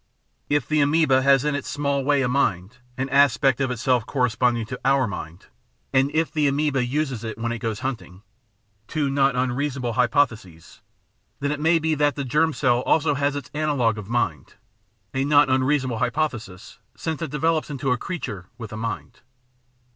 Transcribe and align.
If 0.49 0.67
the 0.67 0.81
amoeba 0.81 1.21
has 1.21 1.45
in 1.45 1.53
its 1.53 1.69
small 1.69 2.03
way 2.03 2.23
a 2.23 2.27
mind> 2.27 2.77
an 2.97 3.07
aspect 3.09 3.61
of 3.61 3.69
itself 3.69 4.03
corresponding 4.07 4.65
to 4.65 4.79
our 4.83 5.05
mind, 5.05 5.45
and 5.93 6.09
if 6.15 6.31
the 6.31 6.47
amoeba 6.47 6.83
uses 6.83 7.23
it 7.23 7.37
when 7.37 7.51
it 7.51 7.59
goes 7.59 7.81
hunting— 7.81 8.23
^two 8.87 9.11
not 9.11 9.35
unreasonable 9.35 9.93
hypotheses— 9.93 10.81
then 11.39 11.51
it 11.51 11.59
may 11.59 11.77
be 11.77 11.93
that 11.93 12.15
the 12.15 12.25
germ 12.25 12.51
cell 12.51 12.77
has 12.79 13.05
also 13.05 13.15
its 13.37 13.51
analogue 13.53 13.99
of 13.99 14.09
mind— 14.09 14.55
a 15.13 15.23
not 15.23 15.51
unreasonable 15.51 15.99
hypothesis, 15.99 16.79
since 16.97 17.21
it 17.21 17.29
develops 17.29 17.69
into 17.69 17.91
a 17.91 17.97
creature 17.99 18.47
with 18.57 18.73
a 18.73 18.77
mind. 18.77 19.19